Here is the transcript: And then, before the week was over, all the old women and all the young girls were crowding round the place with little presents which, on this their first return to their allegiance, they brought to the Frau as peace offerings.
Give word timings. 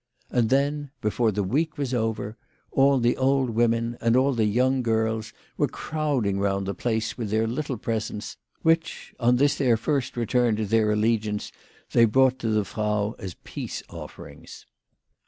And 0.31 0.49
then, 0.49 0.89
before 0.99 1.31
the 1.31 1.43
week 1.43 1.77
was 1.77 1.93
over, 1.93 2.35
all 2.71 2.97
the 2.97 3.15
old 3.17 3.51
women 3.51 3.99
and 4.01 4.15
all 4.15 4.33
the 4.33 4.45
young 4.45 4.81
girls 4.81 5.31
were 5.57 5.67
crowding 5.67 6.39
round 6.39 6.65
the 6.65 6.73
place 6.73 7.19
with 7.19 7.31
little 7.31 7.77
presents 7.77 8.35
which, 8.63 9.13
on 9.19 9.35
this 9.35 9.53
their 9.59 9.77
first 9.77 10.17
return 10.17 10.55
to 10.55 10.65
their 10.65 10.89
allegiance, 10.91 11.51
they 11.91 12.05
brought 12.05 12.39
to 12.39 12.49
the 12.49 12.65
Frau 12.65 13.13
as 13.19 13.35
peace 13.43 13.83
offerings. 13.91 14.65